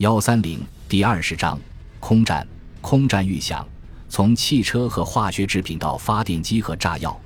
[0.00, 0.58] 幺三零
[0.88, 1.60] 第二十章
[1.98, 2.46] 空战。
[2.80, 3.68] 空战预想，
[4.08, 7.20] 从汽车和化学制品到发电机和炸药，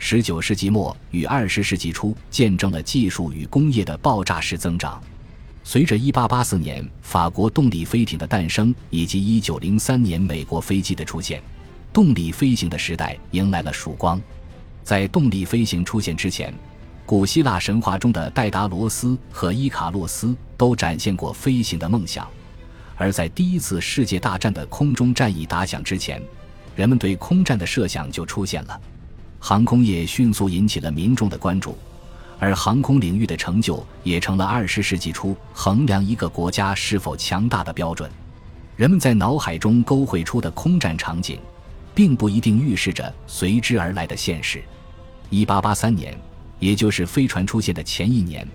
[0.00, 5.00] 十九世纪末与二十世纪初见证了技术与工业的爆炸式增长。
[5.62, 11.40] 随着一八八四年法国动力飞艇的诞生以及一九零三年美国飞机的出现，
[11.92, 14.20] 动力飞行的时代迎来了曙光。
[14.82, 16.52] 在动力飞行出现之前，
[17.06, 22.26] 古希腊神话中的戴达罗斯和伊卡洛斯都展现过飞行的梦想；
[22.96, 26.20] 而在第一次世界大战的空中战役打响之前，
[26.74, 28.80] 人们对空战的设想就出现了。
[29.38, 31.78] 航空业迅速引起了民众的关注，
[32.40, 38.10] 而航空领域的成就也成了二十世纪初衡量一个国家是否强大的标准。
[38.74, 41.38] 人们在脑海中勾绘出的空战场景，
[41.94, 44.60] 并不一定预示着随之而来的现实。
[45.30, 46.18] 一八八三年，
[46.58, 48.46] 也就是飞船出现的前一年，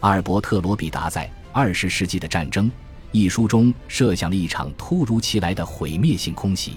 [0.00, 2.66] 阿尔伯特·罗比达在《二十世纪的战争》
[3.12, 6.74] 一书中设想了一场突如其来的毁灭性空袭。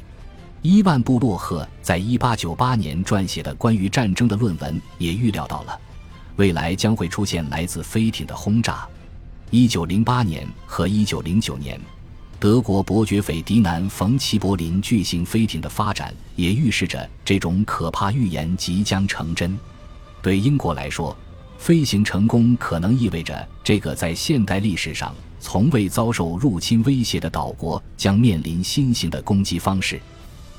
[0.62, 5.80] 伊万·布洛赫在一八九八年撰写的关于战争的论文也预料到了，
[6.36, 8.88] 未来将会出现来自飞艇的轰炸。
[9.50, 11.80] 一九零八年和一九零九年。
[12.42, 19.60] 德国伯爵斐迪南·冯·齐柏林巨型飞艇的发展，也预示着这种可怕预言即将成真。
[20.22, 21.16] 对英国来说，
[21.58, 30.00] 飞行成功可能意味着这个在现代历史上从未遭受入侵威胁的岛国将面临新型的攻击方式。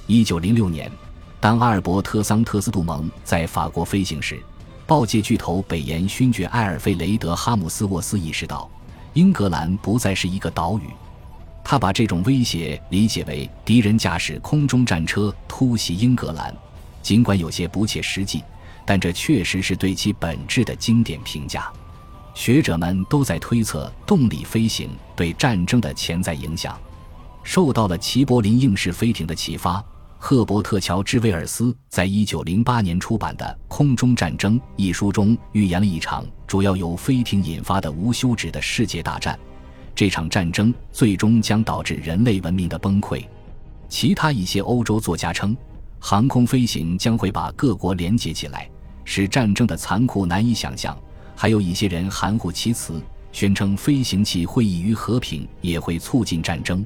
[0.06, 0.90] 一九零六年，
[1.38, 4.40] 当阿尔伯特·桑特斯杜蒙在法国飞行时，
[4.86, 8.68] 报界巨头北岩勋爵埃尔费雷德·哈姆斯沃斯意识到，
[9.12, 10.82] 英格兰不再是一个岛屿。
[11.62, 16.52] 他把这种威胁理解为敌人驾驶空中战车突袭英格兰，
[17.02, 18.42] 尽管有些不切实际，
[18.90, 21.70] 但这确实是对其本质的经典评价。
[22.34, 26.76] 学者们都在推测动力飞行对战争的潜在影响。
[27.44, 29.80] 受到了齐柏林硬式飞艇的启发，
[30.18, 39.38] 赫伯特·乔治·威尔斯在一九零八年出版的《空中战争》一书中预言了一场主要由飞艇引发的无休止的世界大战。
[39.94, 43.24] 这场战争最终将导致人类文明的崩溃。
[43.88, 45.56] 其他一些欧洲作家称，
[46.00, 48.68] 航空飞行将会把各国连接起来，
[49.04, 50.96] 使战争的残酷难以想象。
[51.34, 53.00] 还有一些人含糊其辞，
[53.32, 56.84] 宣称飞行器会益于和平，也会促进战争。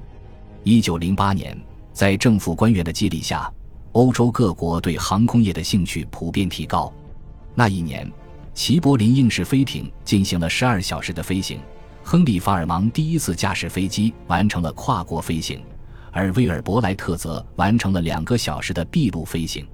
[0.63, 1.59] 一九零八年，
[1.93, 3.53] 在政府官员的激励下，
[3.93, 6.93] 欧洲各国对航空业的兴趣普遍提高。
[7.55, 8.11] 那一年，
[8.55, 11.59] 齐柏林硬式飞艇进行了十二小时的飞行。
[12.03, 15.61] 亨利·法尔芒第一次驾驶飞机完成了跨国飞行，
[16.13, 19.67] 而威尔·伯莱特则完成了两个小时的闭路飞行。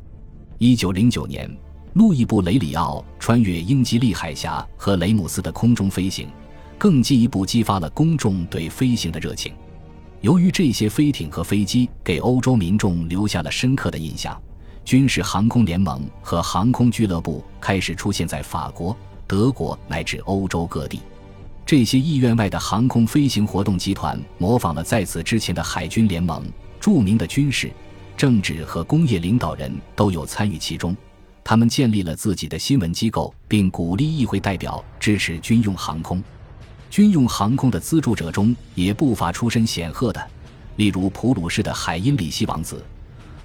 [0.60, 1.50] 1909年，
[1.94, 6.28] 路易·布雷里奥穿越英吉利海峡和雷姆斯的空中飞行，
[6.78, 9.52] 更进一步激发了公众对飞行的热情。
[10.20, 14.40] 由于这些飞艇和飞机给欧洲民众留下了深刻的印象，
[14.84, 18.96] 军事航空联盟和航空俱乐部开始出现在法国、
[19.26, 21.00] 德国乃至欧洲各地。
[21.66, 26.44] 这些意愿外的航空飞行活动集团模仿了在此之前的海军联盟，
[26.78, 27.68] 著名的军事、
[28.16, 30.96] 政治和工业领导人都有参与其中。
[31.42, 36.22] 他们建立了自己的新闻机构，并鼓励议会代表支持军用航空。
[36.90, 40.24] 军用航空的资助者中也不乏出身显赫的，
[40.76, 42.84] 例如普鲁士的海因里希王子、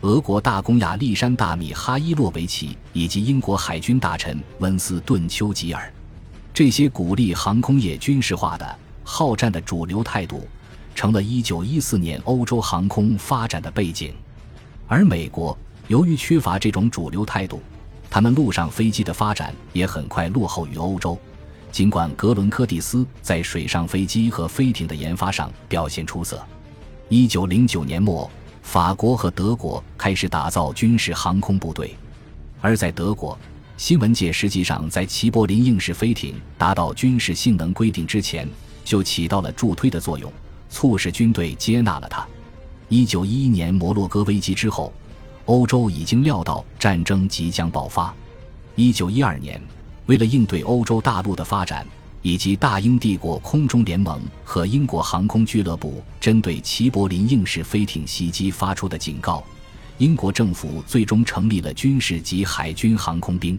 [0.02, 5.92] 俄国大公亚历山大米哈伊洛维奇以及英国海军大臣温斯顿·丘吉尔。
[6.54, 10.48] 这些鼓励航空业军事化的好战的主流态度，
[10.96, 14.14] 成了一九一四年欧洲航空发展的背景。
[14.88, 15.58] 而美国
[15.88, 17.62] 由于缺乏这种主流态度，
[18.16, 21.20] 他们陆上飞机的发展也很快落后于欧洲。
[21.70, 26.42] 尽管格伦柯蒂斯在水上飞机和飞艇的研发上表现出色，
[27.10, 28.32] 一九零九年末，
[28.62, 31.94] 法国和德国开始打造军事航空部队，
[32.62, 33.38] 而在德国。
[33.76, 38.48] 新闻界实际上在齐柏林硬式飞艇达到军事性能规定之前，
[38.86, 40.32] 就起到了助推的作用，
[40.70, 42.26] 促使军队接纳了它。
[42.88, 44.94] 一九一一年摩洛哥危机之后，
[45.46, 48.14] 欧洲已经料到战争即将爆发。
[48.76, 49.62] 一九一二年，
[50.08, 51.86] 为了应对欧洲大陆的发展，
[52.22, 59.44] 以及大英帝国空中联盟和英国航空俱乐部针对齐柏林硬式飞艇袭击发出的警告。
[60.00, 63.58] 英国政府最终成立了军事及海军航空兵。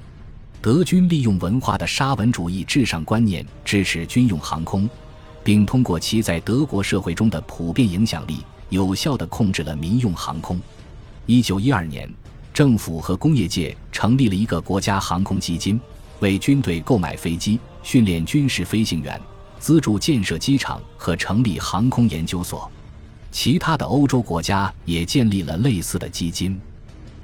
[0.60, 4.90] 德军利用文化的沙文主义至上观念支持军用航空，
[5.44, 8.40] 并通过其在德国社会中的普遍影响力，
[8.70, 10.60] 有效地控制了民用航空。
[11.26, 12.08] 一九一二年，
[12.54, 15.80] 政府和工业界成立了一个国家航空基金，
[16.20, 19.20] 为军队购买飞机、训练军事飞行员、
[19.58, 22.70] 资助建设机场和成立航空研究所。
[23.32, 26.56] 其他的欧洲国家也建立了类似的基金。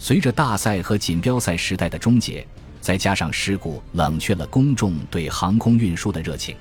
[0.01, 2.45] 随着大赛和锦标赛时代的终结，
[2.81, 6.57] 再加上事故冷却了公众对航空运输的热情，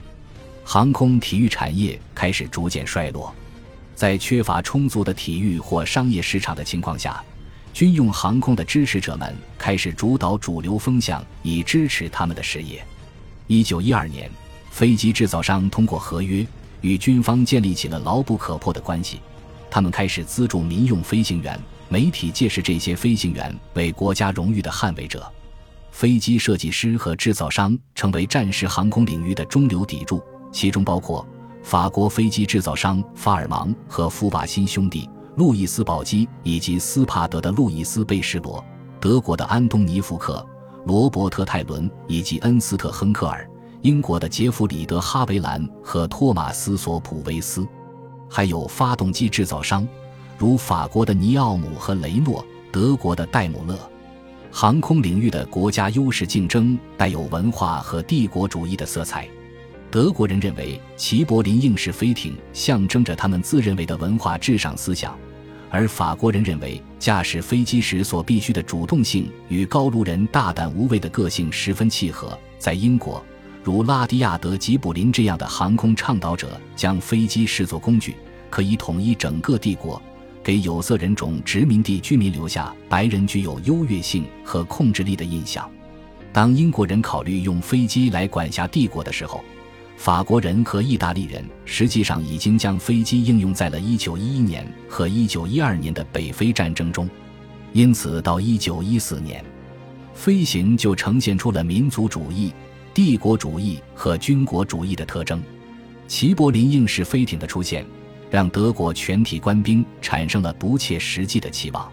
[0.64, 3.34] 航空体育产业开始逐渐衰落。
[3.96, 7.24] 在缺乏充足的体育或商业市场的情况下，
[7.74, 12.86] 军用航空的支持者们开始主导主流风向，以支持他们的事业。
[13.48, 14.30] 一九一二年，
[14.70, 16.46] 飞机制造商通过合约
[16.82, 19.20] 与军方建立起了牢不可破的关系，
[19.70, 21.60] 他们开始资助民用飞行员。
[21.90, 25.30] 媒体借视这些飞行员为国家荣誉的捍卫者，
[25.92, 31.28] 飞机设计师和制造商成为战时航空领域的中流砥柱，其中包括
[31.64, 38.64] 法国飞机制造商法尔芒和福巴辛兄弟、路易斯宝基以及斯帕德的路易斯贝什罗，
[39.00, 40.46] 德国的安东尼福克、
[40.86, 43.50] 罗伯特泰伦以及恩斯特亨克尔，
[43.82, 47.66] 英国的杰弗里德哈维兰和托马斯索普维斯，
[48.30, 49.88] 还有发动机制造商。
[50.38, 53.78] 如法国的尼奥姆和雷诺，德国的戴姆勒，
[54.52, 59.30] 航空领域的国家优势竞争带有文化和帝国主义的色彩。
[59.92, 65.14] 德国人认为齐柏林硬式飞艇象征着他们自认为的文化至上思想，
[65.70, 72.40] 而法国人认为驾驶飞机时所必须的主动性与高卢人大胆无畏的个性十分契合。
[72.58, 73.22] 在英国，
[73.66, 78.16] 如拉迪亚德·吉卜林这样的航空倡导者将飞机视作工具，
[78.50, 80.02] 可以统一整个帝国。
[80.42, 85.70] 给有色人种殖民地居民留下白人具有优越性和控制力的印象。
[86.32, 89.44] 当英国人考虑用飞机来管辖帝国的时候，
[90.02, 97.08] 法国人和意大利人实际上已经将飞机应用在了1911年和1912年的北非战争中。
[97.72, 99.46] 因此，到1914年，
[100.16, 102.52] 飞行就呈现出了民族主义、
[102.96, 105.40] 帝国主义和军国主义的特征。
[106.08, 107.86] 齐柏林硬式飞艇的出现。
[108.32, 111.92] 让德国全体官兵产生了不切实际的期望，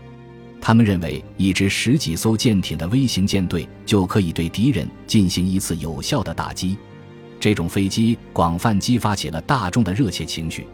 [0.61, 6.79] 他们认为一支十几艘舰艇的微型舰队就可以对敌人进行一次有效的打击。
[7.41, 10.67] 这种飞机广泛激发起了大众的热切情绪，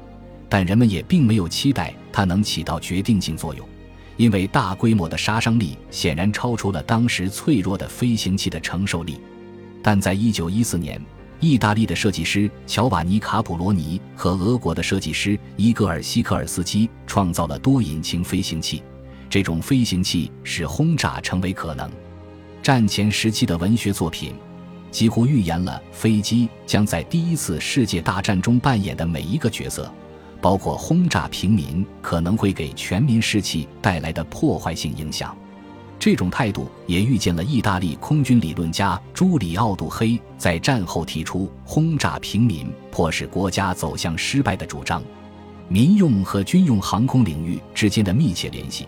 [0.49, 3.69] 但人们也并没有期待它能起到决定性作用，
[4.17, 9.21] 因为大规模的杀伤力显然超出了当时脆弱的飞行器的承受力。
[9.83, 11.01] 但在一九一四年。
[11.41, 18.83] 意大利的设计师乔瓦尼·卡普罗尼和俄国的设计师伊戈尔·希科尔斯基创造了多引擎飞行器。
[19.29, 21.91] 这种飞行器使轰炸成为可能。
[22.63, 24.33] 战前时期的文学作品
[24.95, 29.93] 几乎预言了飞机将在第一次世界大战中扮演的每一个角色，
[30.41, 35.37] 包括轰炸平民可能会给全民士气带来的破坏性影响。
[35.99, 45.03] 这种态度也预见了意大利空军理论家朱里奥·杜黑在战后提出轰炸平民、迫使国家走向失败的主张。
[45.69, 48.87] 民用和军用航空领域之间的密切联系，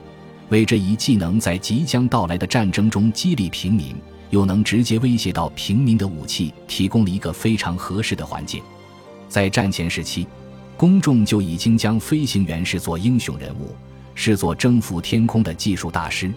[0.51, 3.97] 为这一技能在即将到来的战争中激励平民，
[4.31, 8.63] 又能直接威胁到平民的武器提供了一个非常合适的环境。
[9.29, 10.27] 在战前时期，
[10.77, 13.75] 公众就已经将飞行员视作英雄人物，
[14.15, 16.33] 视作征服天空的技术大师。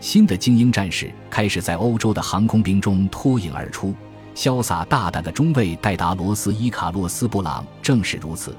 [0.00, 3.94] 新的精英战士开始在欧洲的航空兵中脱颖而出，
[4.34, 8.56] 潇洒大胆的中尉戴达罗斯·伊卡洛斯·布朗正是如此。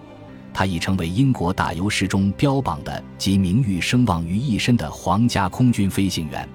[0.54, 6.48] 他已成为英国打油诗中标榜的集名誉声望于一身的皇家空军飞行员。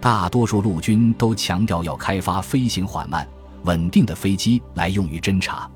[0.00, 3.26] 大多数陆军都强调要开发飞行缓慢、
[3.64, 5.70] 稳定的飞机来用于侦察。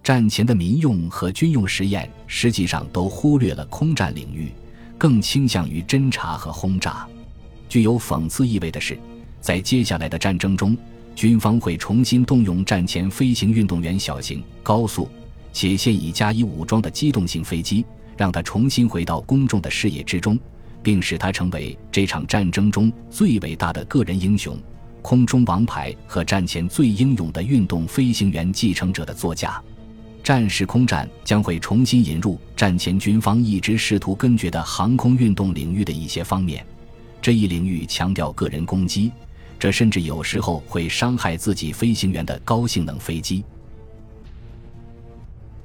[0.00, 4.52] 战前的民用和军用实验实际上都忽略了空战领域，
[4.96, 7.04] 更倾向于侦察和轰炸。
[7.68, 8.96] 具有讽刺意味的是，
[9.40, 10.76] 在接下来的战争中，
[11.16, 15.08] 军方会重新动用战前飞行运动员小型、高速
[15.52, 17.84] 且现已加以武装的机动性飞机，
[18.16, 20.38] 让它重新回到公众的视野之中，
[20.84, 24.56] 并使他成为这场战争中最伟大的个人英雄、
[25.00, 29.60] 空中王牌和战前最英勇的运动飞行员继承者的座驾。
[30.22, 36.64] 战时空战将会重新引入战前军方一直试图根绝的航空运动领域的一些方面。
[37.20, 39.10] 这一领域强调个人攻击，
[39.58, 43.42] 这甚至有时候会伤害自己飞行员的高性能飞机。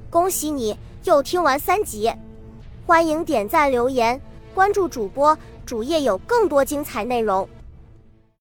[0.08, 0.74] 恭喜你
[1.04, 2.10] 又听完三集，
[2.86, 4.20] 欢迎点赞、留言、
[4.54, 7.48] 关注主播，主页有更多精彩内容。